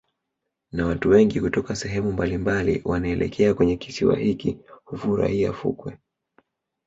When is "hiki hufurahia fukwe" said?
4.17-5.97